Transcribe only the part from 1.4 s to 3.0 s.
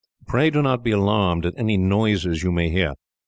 at any noises you may hear.